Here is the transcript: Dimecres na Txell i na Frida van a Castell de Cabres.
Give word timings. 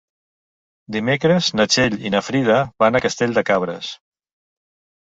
Dimecres 0.95 1.49
na 1.59 1.67
Txell 1.75 1.99
i 2.09 2.13
na 2.17 2.23
Frida 2.29 2.59
van 2.87 2.99
a 2.99 3.05
Castell 3.09 3.39
de 3.41 3.47
Cabres. 3.53 3.93